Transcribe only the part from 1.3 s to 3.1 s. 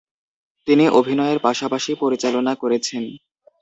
পাশাপাশি পরিচালনা করেছেন।